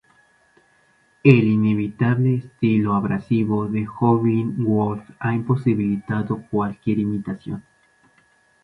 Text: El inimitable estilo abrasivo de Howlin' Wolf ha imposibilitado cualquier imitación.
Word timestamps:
El 1.23 1.43
inimitable 1.43 2.33
estilo 2.33 2.95
abrasivo 2.95 3.67
de 3.67 3.85
Howlin' 3.87 4.55
Wolf 4.65 5.07
ha 5.19 5.35
imposibilitado 5.35 6.43
cualquier 6.49 6.97
imitación. 6.97 7.61